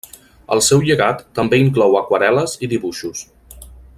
[0.53, 3.23] El seu llegat també inclou aquarel·les i dibuixos.